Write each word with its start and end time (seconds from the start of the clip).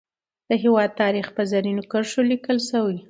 د 0.49 0.51
هیواد 0.63 0.89
تاریخ 1.01 1.27
په 1.35 1.41
زرینو 1.51 1.83
کرښو 1.91 2.21
لیکل 2.31 2.57
شوی. 2.69 2.97